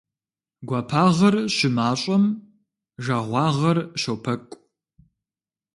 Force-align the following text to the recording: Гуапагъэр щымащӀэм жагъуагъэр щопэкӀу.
Гуапагъэр 0.67 1.35
щымащӀэм 1.55 2.23
жагъуагъэр 3.03 3.77
щопэкӀу. 4.01 4.57